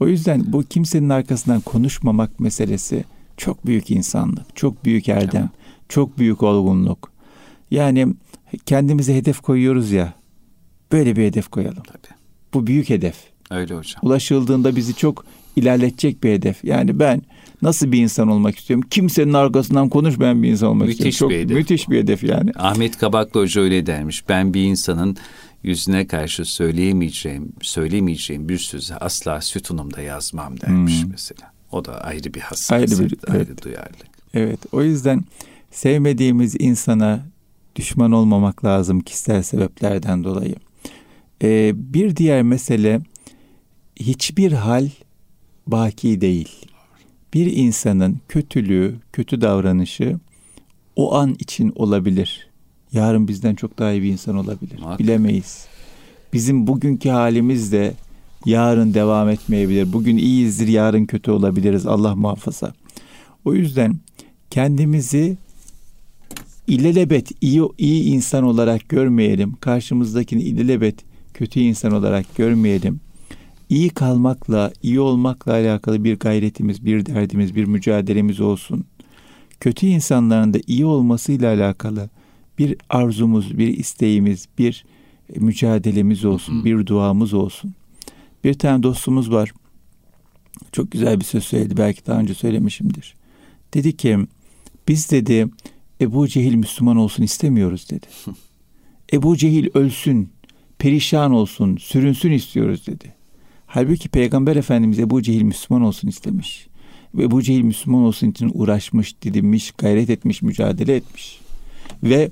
[0.00, 3.04] O yüzden bu kimsenin arkasından konuşmamak meselesi
[3.36, 5.50] çok büyük insanlık, çok büyük erdem, tamam.
[5.88, 7.12] çok büyük olgunluk.
[7.70, 8.06] Yani
[8.66, 10.14] kendimize hedef koyuyoruz ya.
[10.92, 11.82] Böyle bir hedef koyalım.
[11.82, 12.14] Tabii.
[12.54, 13.16] Bu büyük hedef.
[13.50, 14.00] Öyle hocam.
[14.02, 15.24] Ulaşıldığında bizi çok
[15.56, 16.64] ilerletecek bir hedef.
[16.64, 17.22] Yani ben
[17.64, 18.86] nasıl bir insan olmak istiyorum?
[18.90, 21.36] Kimsenin arkasından konuşmayan bir insan olmak müthiş istiyorum.
[21.40, 22.52] Çok bir müthiş bir hedef yani.
[22.56, 24.28] Ahmet Kabaklı Hoca öyle dermiş.
[24.28, 25.16] Ben bir insanın
[25.62, 31.10] yüzüne karşı söyleyemeyeceğim, söyleyemeyeceğim bir sözü asla sütunumda yazmam dermiş hmm.
[31.10, 31.52] mesela.
[31.72, 33.64] O da ayrı bir hassasiyet, ayrı, bir, ayrı evet.
[33.64, 34.14] duyarlılık.
[34.34, 35.24] Evet, o yüzden
[35.70, 37.26] sevmediğimiz insana
[37.76, 40.54] düşman olmamak lazım kişisel sebeplerden dolayı.
[41.42, 43.00] Ee, bir diğer mesele
[43.96, 44.88] hiçbir hal
[45.66, 46.66] baki değil.
[47.34, 50.18] Bir insanın kötülüğü, kötü davranışı
[50.96, 52.48] o an için olabilir.
[52.92, 54.78] Yarın bizden çok daha iyi bir insan olabilir.
[54.78, 54.98] Muhakkak.
[54.98, 55.66] Bilemeyiz.
[56.32, 57.94] Bizim bugünkü halimiz de
[58.46, 59.92] yarın devam etmeyebilir.
[59.92, 61.86] Bugün iyiyizdir, yarın kötü olabiliriz.
[61.86, 62.72] Allah muhafaza.
[63.44, 63.96] O yüzden
[64.50, 65.36] kendimizi
[66.66, 69.52] ilelebet iyi, iyi insan olarak görmeyelim.
[69.60, 70.94] Karşımızdakini ilelebet
[71.34, 73.00] kötü insan olarak görmeyelim.
[73.74, 78.84] İyi kalmakla, iyi olmakla alakalı bir gayretimiz, bir derdimiz, bir mücadelemiz olsun.
[79.60, 82.10] Kötü insanların da iyi olmasıyla alakalı
[82.58, 84.84] bir arzumuz, bir isteğimiz, bir
[85.36, 87.74] mücadelemiz olsun, bir duamız olsun.
[88.44, 89.52] Bir tane dostumuz var.
[90.72, 91.76] Çok güzel bir söz söyledi.
[91.76, 93.14] Belki daha önce söylemişimdir.
[93.74, 94.18] Dedi ki
[94.88, 95.48] biz dedi
[96.00, 98.06] Ebu Cehil Müslüman olsun istemiyoruz dedi.
[99.12, 100.30] Ebu Cehil ölsün,
[100.78, 103.23] perişan olsun, sürünsün istiyoruz dedi.
[103.74, 106.66] Halbuki Peygamber Efendimiz Ebu Cehil Müslüman olsun istemiş.
[107.14, 111.40] Ve Ebu Cehil Müslüman olsun için uğraşmış, didinmiş, gayret etmiş, mücadele etmiş.
[112.02, 112.30] Ve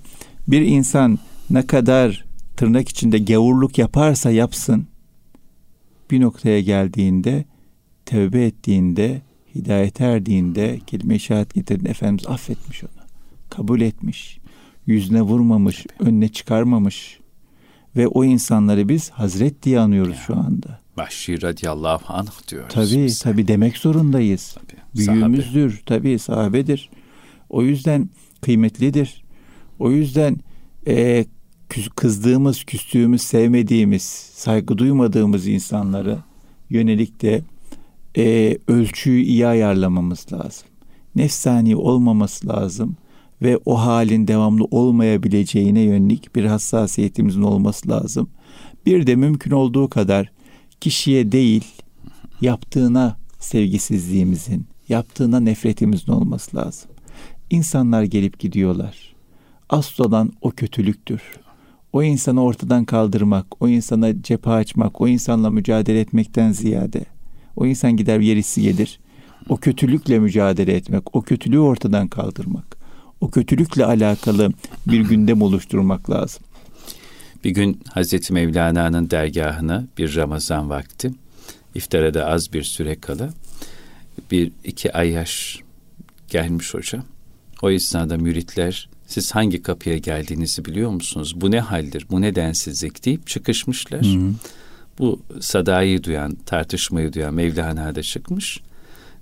[0.48, 1.18] bir insan
[1.50, 2.24] ne kadar
[2.57, 4.87] tırnak içinde gavurluk yaparsa yapsın,
[6.11, 7.44] bir noktaya geldiğinde,
[8.07, 9.22] tövbe ettiğinde,
[9.55, 12.90] hidayet erdiğinde, kelime-i şehadet getirdiğinde Efendimiz affetmiş onu
[13.50, 14.38] kabul etmiş.
[14.87, 17.18] Yüzüne vurmamış, önüne çıkarmamış.
[17.96, 20.22] Ve o insanları biz Hazret diye anıyoruz ya.
[20.26, 20.82] şu anda.
[20.96, 22.74] Vahşi radiyallahu anh diyoruz.
[22.74, 23.20] Tabii biz.
[23.20, 24.55] tabii demek zorundayız.
[24.55, 24.81] Tabii.
[24.96, 25.83] Büyüğümüzdür, Sahabe.
[25.87, 26.90] tabii sahabedir.
[27.50, 29.24] O yüzden kıymetlidir.
[29.78, 30.37] O yüzden
[30.87, 31.24] e,
[31.96, 34.02] kızdığımız, küstüğümüz, sevmediğimiz,
[34.35, 36.18] saygı duymadığımız insanları
[36.70, 37.42] yönelik de
[38.16, 40.68] e, ölçüyü iyi ayarlamamız lazım.
[41.14, 42.96] Nefsani olmaması lazım
[43.42, 48.28] ve o halin devamlı olmayabileceğine yönelik bir hassasiyetimizin olması lazım.
[48.87, 50.33] Bir de mümkün olduğu kadar
[50.83, 51.64] kişiye değil
[52.40, 56.90] yaptığına sevgisizliğimizin, yaptığına nefretimizin olması lazım.
[57.51, 59.14] İnsanlar gelip gidiyorlar.
[59.68, 61.23] Asıl olan o kötülüktür.
[61.92, 67.05] O insanı ortadan kaldırmak, o insana cephe açmak, o insanla mücadele etmekten ziyade
[67.57, 69.01] o insan gider yerisi gelir.
[69.49, 72.77] O kötülükle mücadele etmek, o kötülüğü ortadan kaldırmak
[73.21, 74.53] o kötülükle alakalı
[74.87, 76.42] bir gündem oluşturmak lazım.
[77.44, 81.11] Bir gün Hazreti Mevlana'nın dergahına bir Ramazan vakti,
[81.74, 83.31] iftara da az bir süre kala,
[84.31, 85.59] bir iki ay yaş
[86.28, 87.02] gelmiş hoca.
[87.62, 91.40] O esnada müritler siz hangi kapıya geldiğinizi biliyor musunuz?
[91.40, 94.02] Bu ne haldir, bu ne densizlik deyip çıkışmışlar.
[94.02, 94.33] Hı hı.
[94.98, 98.61] Bu sadayı duyan, tartışmayı duyan Mevlana da çıkmış,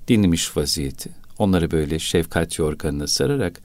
[0.09, 1.11] dinlemiş vaziyeti.
[1.39, 3.61] Onları böyle şefkat yorganına sararak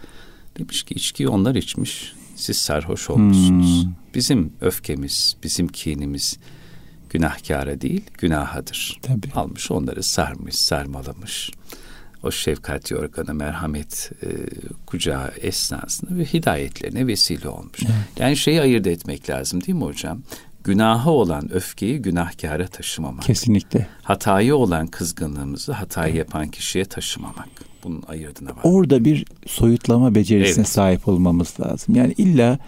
[0.59, 3.83] demiş ki içkiyi onlar içmiş, siz sarhoş olmuşsunuz.
[3.83, 3.91] Hmm.
[4.15, 6.37] Bizim öfkemiz, bizim kinimiz
[7.09, 8.99] günahkara değil, günahadır.
[9.01, 9.31] Tabii.
[9.35, 11.51] Almış onları sarmış, sarmalamış.
[12.23, 14.27] O şefkat yorganı, merhamet e,
[14.85, 17.79] kucağı esnasında ve hidayetlerine vesile olmuş.
[17.79, 18.19] Evet.
[18.19, 20.21] Yani şeyi ayırt etmek lazım değil mi hocam?
[20.63, 23.23] Günahı olan öfkeyi günahkara taşımamak.
[23.23, 23.87] Kesinlikle.
[24.03, 27.49] Hatayı olan kızgınlığımızı hatayı yapan kişiye taşımamak.
[27.85, 28.61] Bunun ayırdığına var.
[28.63, 30.69] Orada bir soyutlama becerisine evet.
[30.69, 31.95] sahip olmamız lazım.
[31.95, 32.59] Yani illa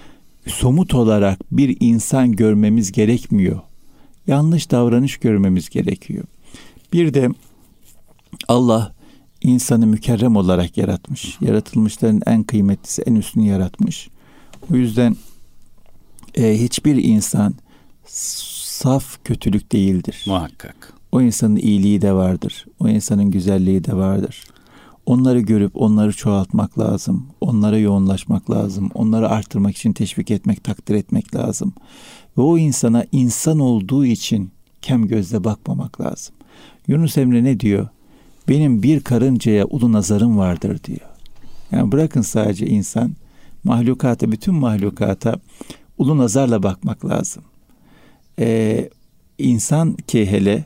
[0.48, 3.60] somut olarak bir insan görmemiz gerekmiyor.
[4.28, 6.24] Yanlış davranış görmemiz gerekiyor.
[6.94, 7.30] Bir de
[8.48, 8.94] Allah
[9.42, 11.38] insanı mükerrem olarak yaratmış.
[11.42, 14.10] Yaratılmışların en kıymetlisi, en üstünü yaratmış.
[14.74, 15.16] O yüzden
[16.36, 17.56] e, hiçbir insan
[18.06, 20.24] saf kötülük değildir.
[20.28, 20.94] Muhakkak.
[21.12, 22.66] O insanın iyiliği de vardır.
[22.80, 24.44] O insanın güzelliği de vardır.
[25.08, 27.28] Onları görüp onları çoğaltmak lazım.
[27.42, 28.90] Onlara yoğunlaşmak lazım.
[28.94, 31.74] Onları arttırmak için teşvik etmek, takdir etmek lazım.
[32.38, 36.36] Ve o insana insan olduğu için kem gözle bakmamak lazım.
[36.88, 37.88] Yunus Emre ne diyor?
[38.48, 41.10] Benim bir karıncaya ulu nazarım vardır diyor.
[41.72, 43.12] Yani bırakın sadece insan,
[43.64, 45.36] mahlukata, bütün mahlukata
[45.98, 47.44] ulu nazarla bakmak lazım.
[48.40, 48.90] Ee,
[49.38, 50.66] insan ki hele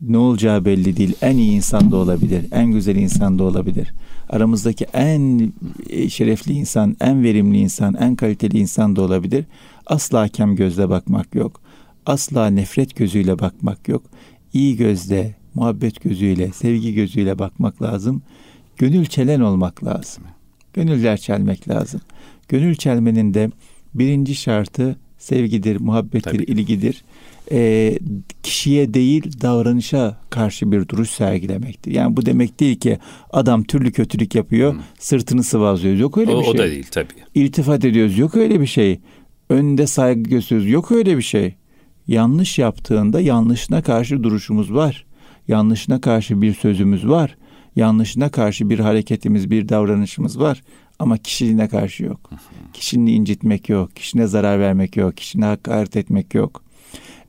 [0.00, 1.14] ne olacağı belli değil.
[1.22, 2.44] En iyi insan da olabilir.
[2.52, 3.94] En güzel insan da olabilir.
[4.28, 5.52] Aramızdaki en
[5.90, 9.44] e, şerefli insan, en verimli insan, en kaliteli insan da olabilir.
[9.86, 11.60] Asla hakem gözle bakmak yok.
[12.06, 14.02] Asla nefret gözüyle bakmak yok.
[14.52, 18.22] İyi gözle, muhabbet gözüyle, sevgi gözüyle bakmak lazım.
[18.76, 20.24] Gönül çelen olmak lazım.
[20.72, 22.00] Gönüller çelmek lazım.
[22.48, 23.50] Gönül çelmenin de
[23.94, 26.42] birinci şartı sevgidir, muhabbettir, Tabii.
[26.42, 27.04] ilgidir
[27.50, 27.98] e,
[28.42, 31.92] kişiye değil davranışa karşı bir duruş sergilemektir.
[31.92, 32.98] Yani bu demek değil ki
[33.30, 34.80] adam türlü kötülük yapıyor, hmm.
[34.98, 36.00] sırtını sıvazlıyoruz.
[36.00, 36.52] Yok öyle o, bir şey.
[36.54, 37.08] O da değil tabii.
[37.34, 38.18] İltifat ediyoruz.
[38.18, 39.00] Yok öyle bir şey.
[39.50, 40.70] Önde saygı gösteriyoruz.
[40.70, 41.54] Yok öyle bir şey.
[42.06, 45.06] Yanlış yaptığında yanlışına karşı duruşumuz var.
[45.48, 47.36] Yanlışına karşı bir sözümüz var.
[47.76, 50.62] Yanlışına karşı bir hareketimiz, bir davranışımız var.
[50.98, 52.30] Ama kişiliğine karşı yok.
[52.72, 53.96] Kişini incitmek yok.
[53.96, 55.16] Kişine zarar vermek yok.
[55.16, 56.67] Kişine hakaret etmek yok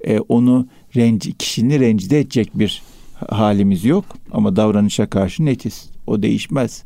[0.03, 2.81] e, onu renci, kişini rencide edecek bir
[3.27, 5.89] halimiz yok ama davranışa karşı netiz.
[6.07, 6.83] O değişmez.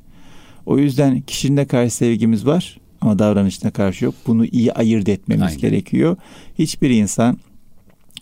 [0.66, 4.16] O yüzden kişinin karşı sevgimiz var ama davranışına karşı yok.
[4.28, 5.58] Bunu iyi ayırt etmemiz Aynen.
[5.58, 6.18] gerekiyor.
[6.60, 7.38] Hiçbir insan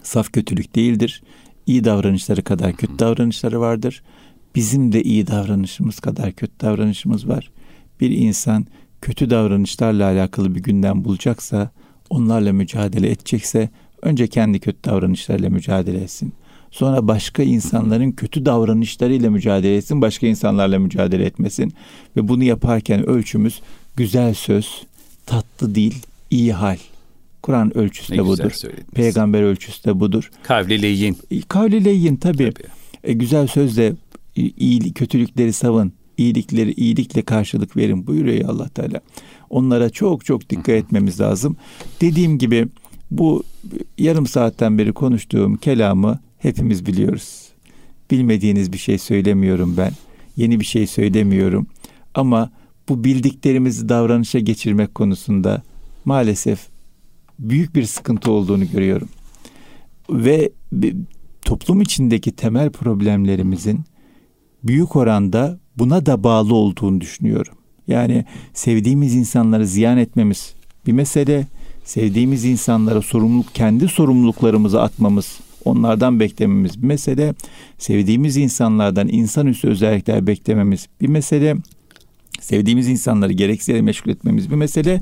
[0.04, 1.24] saf kötülük değildir.
[1.68, 4.04] İyi davranışları kadar kötü davranışları vardır.
[4.56, 7.52] Bizim de iyi davranışımız kadar kötü davranışımız var.
[8.02, 8.66] Bir insan
[9.02, 11.72] kötü davranışlarla alakalı bir gündem bulacaksa,
[12.10, 13.70] onlarla mücadele edecekse
[14.02, 16.34] Önce kendi kötü davranışlarıyla mücadele etsin.
[16.72, 21.74] Sonra başka insanların kötü davranışlarıyla mücadele etsin, başka insanlarla mücadele etmesin.
[22.18, 23.62] Ve bunu yaparken ölçümüz
[23.96, 24.84] güzel söz,
[25.26, 25.94] tatlı dil,
[26.30, 26.78] iyi hal.
[27.42, 28.52] Kur'an ölçüsü de budur.
[28.94, 30.32] Peygamber ölçüsü de budur.
[30.44, 31.18] Kavli leyin.
[31.48, 32.38] Kavli leyin tabii.
[32.38, 32.68] tabii.
[33.04, 33.94] E, güzel sözle
[34.36, 39.02] iyi kötülükleri savun, iyilikleri iyilikle karşılık verin buyuruyor ya Allah Teala.
[39.50, 41.58] Onlara çok çok dikkat etmemiz lazım.
[42.02, 42.68] Dediğim gibi
[43.12, 43.44] bu
[43.98, 47.50] yarım saatten beri konuştuğum kelamı hepimiz biliyoruz.
[48.12, 49.92] Bilmediğiniz bir şey söylemiyorum ben.
[50.38, 51.68] Yeni bir şey söylemiyorum.
[52.16, 52.52] Ama
[52.90, 55.64] bu bildiklerimizi davranışa geçirmek konusunda
[56.06, 56.68] maalesef
[57.40, 59.10] büyük bir sıkıntı olduğunu görüyorum.
[60.10, 60.52] Ve
[61.42, 63.80] toplum içindeki temel problemlerimizin
[64.64, 67.54] büyük oranda buna da bağlı olduğunu düşünüyorum.
[67.88, 70.54] Yani sevdiğimiz insanları ziyan etmemiz
[70.88, 71.48] bir mesele,
[71.84, 77.34] sevdiğimiz insanlara sorumluluk kendi sorumluluklarımızı atmamız, onlardan beklememiz bir mesele.
[77.78, 81.56] Sevdiğimiz insanlardan insanüstü özellikler beklememiz bir mesele.
[82.40, 85.02] Sevdiğimiz insanları gereksiz meşgul etmemiz bir mesele.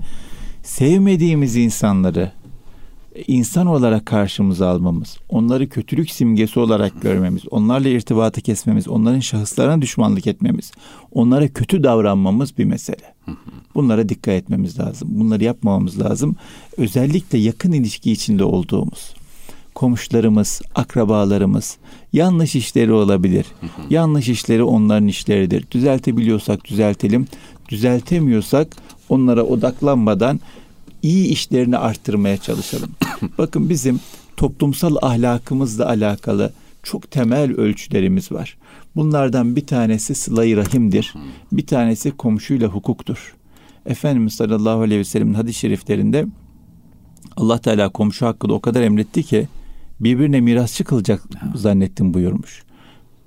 [0.63, 2.31] Sevmediğimiz insanları
[3.27, 10.27] insan olarak karşımıza almamız, onları kötülük simgesi olarak görmemiz, onlarla irtibatı kesmemiz, onların şahıslarına düşmanlık
[10.27, 10.71] etmemiz,
[11.11, 13.15] onlara kötü davranmamız bir mesele.
[13.75, 15.07] Bunlara dikkat etmemiz lazım.
[15.11, 16.35] Bunları yapmamamız lazım.
[16.77, 19.13] Özellikle yakın ilişki içinde olduğumuz
[19.79, 21.77] komşularımız, akrabalarımız
[22.13, 23.45] yanlış işleri olabilir.
[23.89, 25.65] yanlış işleri onların işleridir.
[25.71, 27.27] Düzeltebiliyorsak düzeltelim.
[27.69, 28.75] Düzeltemiyorsak
[29.09, 30.39] onlara odaklanmadan
[31.01, 32.89] iyi işlerini arttırmaya çalışalım.
[33.37, 33.99] Bakın bizim
[34.37, 38.57] toplumsal ahlakımızla alakalı çok temel ölçülerimiz var.
[38.95, 41.13] Bunlardan bir tanesi sıla-i rahimdir.
[41.51, 43.35] Bir tanesi komşuyla hukuktur.
[43.85, 46.25] Efendimiz sallallahu aleyhi ve sellem'in hadis-i şeriflerinde
[47.37, 49.47] Allah Teala komşu hakkında o kadar emretti ki
[49.99, 51.23] birbirine mirasçı kılacak
[51.55, 52.63] zannettim buyurmuş.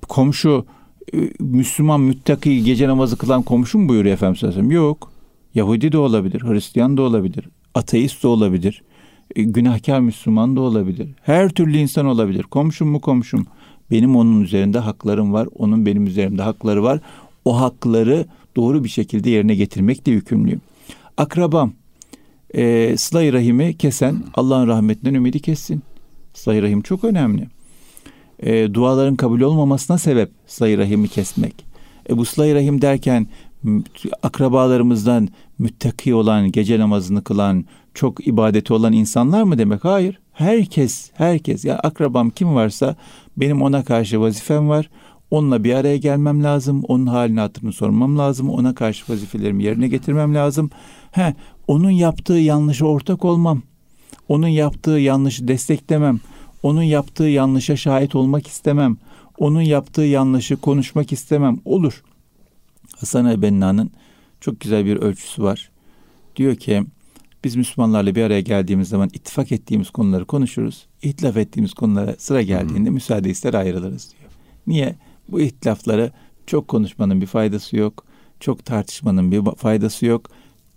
[0.09, 0.67] Komşu
[1.15, 4.85] e, Müslüman müttaki gece namazı kılan komşu mu buyuruyor Efendimiz sallallahu aleyhi ve sellem?
[4.85, 5.13] Yok.
[5.55, 8.83] Yahudi de olabilir, Hristiyan da olabilir, ateist de olabilir,
[9.37, 11.09] e, günahkar Müslüman da olabilir.
[11.23, 12.43] Her türlü insan olabilir.
[12.43, 13.47] Komşum mu komşum?
[13.91, 17.01] Benim onun üzerinde haklarım var, onun benim üzerimde hakları var.
[17.45, 20.61] O hakları doğru bir şekilde yerine getirmekle yükümlüyüm.
[21.17, 21.73] Akrabam,
[22.55, 25.83] e, sıla rahimi kesen Allah'ın rahmetinden ümidi kessin.
[26.35, 27.49] sıla rahim çok önemli.
[28.41, 31.65] E, duaların kabul olmamasına sebep sıla rahimi kesmek.
[32.11, 33.27] E, bu sıla rahim derken
[34.23, 35.29] akrabalarımızdan
[35.63, 39.85] müttaki olan, gece namazını kılan, çok ibadeti olan insanlar mı demek?
[39.85, 40.19] Hayır.
[40.33, 41.65] Herkes, herkes.
[41.65, 42.97] Ya akrabam kim varsa
[43.37, 44.91] benim ona karşı vazifem var.
[45.31, 46.83] Onunla bir araya gelmem lazım.
[46.89, 48.51] Onun halini hatırını sormam lazım.
[48.51, 50.71] Ona karşı vazifelerimi yerine getirmem lazım.
[51.13, 51.35] He,
[51.67, 53.63] onun yaptığı yanlışa ortak olmam.
[54.29, 56.21] Onun yaptığı yanlışı desteklemem.
[56.63, 58.97] Onun yaptığı yanlışa şahit olmak istemem.
[59.39, 61.59] Onun yaptığı yanlışı konuşmak istemem.
[61.65, 62.03] Olur.
[63.01, 63.91] Hasan el-Benna'nın
[64.43, 65.71] çok güzel bir ölçüsü var.
[66.37, 66.83] Diyor ki
[67.45, 70.87] biz Müslümanlarla bir araya geldiğimiz zaman ittifak ettiğimiz konuları konuşuruz.
[71.03, 72.95] İhtilaf ettiğimiz konulara sıra geldiğinde hmm.
[72.95, 74.31] müsaade ister ayrılırız diyor.
[74.67, 74.97] Niye?
[75.29, 76.13] Bu ihtilafları
[76.47, 78.05] çok konuşmanın bir faydası yok.
[78.41, 80.31] Çok tartışmanın bir faydası yok.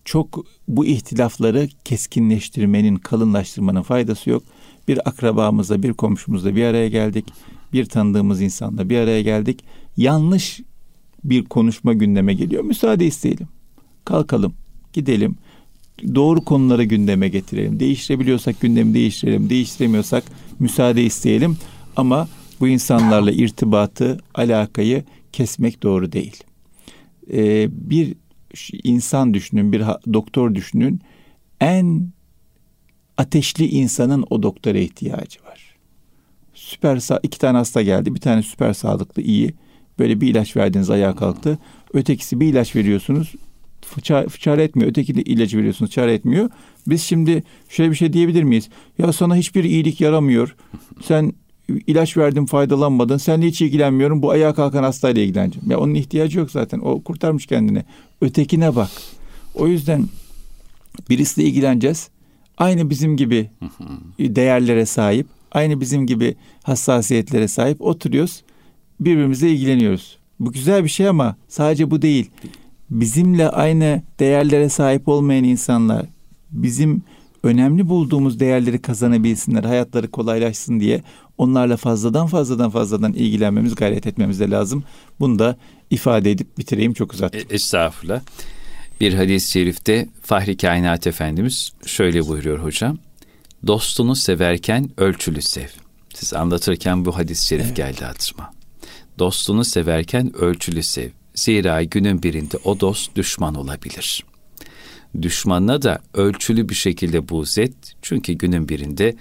[0.06, 4.43] Çok bu ihtilafları keskinleştirmenin, kalınlaştırmanın faydası yok.
[4.88, 7.25] Bir akrabamızla, bir komşumuzla bir araya geldik.
[7.73, 9.63] Bir tanıdığımız insanla bir araya geldik.
[9.97, 10.62] Yanlış
[11.23, 12.63] bir konuşma gündeme geliyor.
[12.63, 13.47] Müsaade isteyelim.
[14.06, 14.54] Kalkalım,
[14.94, 15.36] gidelim.
[16.15, 17.80] Doğru konuları gündeme getirelim.
[17.80, 19.50] Değiştirebiliyorsak gündemi değiştirelim.
[19.50, 20.24] Değiştiremiyorsak
[20.60, 21.58] müsaade isteyelim.
[21.96, 22.28] Ama
[22.60, 26.44] bu insanlarla irtibatı, alakayı kesmek doğru değil.
[27.34, 28.15] Ee, bir
[28.84, 31.02] insan düşünün, bir doktor düşünün.
[31.62, 32.10] En
[33.18, 35.76] ateşli insanın o doktora ihtiyacı var.
[36.54, 38.15] Süper iki tane hasta geldi.
[38.15, 39.54] Bir tane süper sağlıklı, iyi.
[40.00, 41.60] Böyle bir ilaç verdiniz ayağa kalktı.
[41.94, 43.34] Ötekisi bir ilaç veriyorsunuz
[44.39, 44.89] çare etmiyor.
[44.89, 46.50] Öteki de ilacı veriyorsunuz çare etmiyor.
[46.88, 48.69] Biz şimdi şöyle bir şey diyebilir miyiz?
[48.98, 50.56] Ya sana hiçbir iyilik yaramıyor.
[51.04, 51.34] Sen
[51.88, 53.17] ilaç verdim faydalanmadın.
[53.17, 54.21] Sen hiç ilgilenmiyorum.
[54.21, 55.71] Bu ayağa kalkan hastayla ilgileneceğim.
[55.71, 56.80] Ya onun ihtiyacı yok zaten.
[56.80, 57.84] O kurtarmış kendini.
[58.21, 58.89] Ötekine bak.
[59.56, 60.08] O yüzden
[61.10, 62.10] birisiyle ilgileneceğiz.
[62.58, 63.50] Aynı bizim gibi
[64.19, 68.43] değerlere sahip, aynı bizim gibi hassasiyetlere sahip oturuyoruz
[69.00, 70.17] birbirimize ilgileniyoruz.
[70.39, 72.30] Bu güzel bir şey ama sadece bu değil.
[72.89, 76.06] Bizimle aynı değerlere sahip olmayan insanlar
[76.52, 77.04] bizim
[77.43, 81.04] önemli bulduğumuz değerleri kazanabilsinler, hayatları kolaylaşsın diye
[81.38, 84.84] onlarla fazladan fazladan fazladan ilgilenmemiz, gayret etmemiz de lazım.
[85.19, 85.58] Bunu da
[85.89, 87.41] ifade edip bitireyim çok uzattım.
[87.50, 88.21] E, estağfurullah.
[89.02, 92.98] Bir hadis-i şerifte Fahri Kainat Efendimiz şöyle buyuruyor hocam.
[93.67, 95.67] Dostunu severken ölçülü sev.
[96.13, 97.76] Siz anlatırken bu hadis-i şerif evet.
[97.76, 98.54] geldi hatırıma.
[99.19, 101.10] Dostunu severken ölçülü sev.
[101.36, 104.24] Zira günün birinde o dost düşman olabilir.
[105.21, 107.74] Düşmanına da ölçülü bir şekilde buğz et.
[108.02, 109.15] Çünkü günün birinde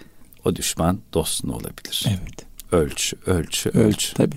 [0.44, 2.06] o düşman dostun olabilir.
[2.08, 2.46] Evet.
[2.72, 3.76] Ölç, ölç, ölç.
[3.76, 4.36] Ölç tabii.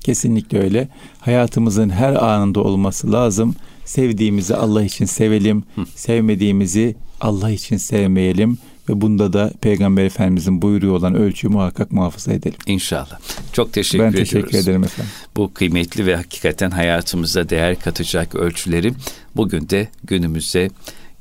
[0.00, 0.88] Kesinlikle öyle.
[1.20, 3.54] Hayatımızın her anında olması lazım.
[3.84, 5.64] Sevdiğimizi Allah için sevelim.
[5.74, 5.86] Hı.
[5.94, 12.58] Sevmediğimizi Allah için sevmeyelim ve bunda da Peygamber Efendimizin buyruğu olan ölçüyü muhakkak muhafaza edelim.
[12.66, 13.18] İnşallah.
[13.52, 14.18] Çok teşekkür ediyoruz.
[14.18, 15.12] Ben teşekkür ederim efendim.
[15.36, 18.92] Bu kıymetli ve hakikaten hayatımıza değer katacak ölçüleri
[19.36, 20.70] bugün de günümüze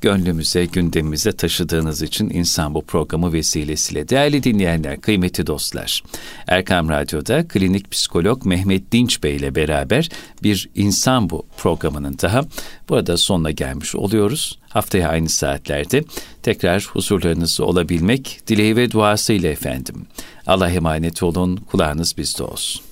[0.01, 4.09] gönlümüze, gündemimize taşıdığınız için insan bu programı vesilesiyle.
[4.09, 6.03] Değerli dinleyenler, kıymetli dostlar.
[6.47, 10.09] Erkam Radyo'da klinik psikolog Mehmet Dinç Bey ile beraber
[10.43, 12.41] bir insan bu programının daha
[12.89, 14.59] burada sonuna gelmiş oluyoruz.
[14.69, 16.03] Haftaya aynı saatlerde
[16.43, 20.05] tekrar huzurlarınızda olabilmek dileği ve duası ile efendim.
[20.47, 22.84] Allah emanet olun, kulağınız bizde olsun.